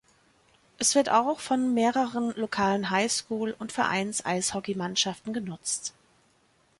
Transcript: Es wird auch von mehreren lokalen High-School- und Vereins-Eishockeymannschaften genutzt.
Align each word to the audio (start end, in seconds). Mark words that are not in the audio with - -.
Es 0.79 0.95
wird 0.95 1.09
auch 1.11 1.39
von 1.41 1.75
mehreren 1.75 2.31
lokalen 2.35 2.89
High-School- 2.89 3.55
und 3.59 3.71
Vereins-Eishockeymannschaften 3.71 5.31
genutzt. 5.31 5.93